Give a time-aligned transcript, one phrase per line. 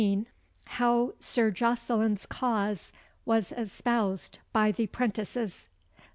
[0.65, 2.91] How Sir Jocelyn's cause
[3.23, 5.67] was espoused by the 'prentices.